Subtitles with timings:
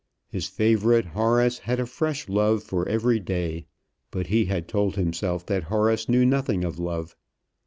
[0.29, 3.67] His favourite Horace had had a fresh love for every day;
[4.09, 7.15] but he had told himself that Horace knew nothing of love.